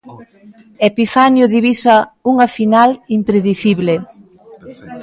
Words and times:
Epifanio 0.89 1.45
divisa 1.55 1.95
unha 2.31 2.47
final 2.57 2.89
impredicible. 3.17 3.93